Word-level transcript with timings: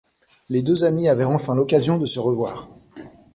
Les 0.49 0.63
deux 0.63 0.83
amis 0.83 1.07
avaient 1.09 1.25
enfin 1.25 1.53
l'occasion 1.55 1.99
de 1.99 2.07
se 2.07 2.19
revoir. 2.19 2.67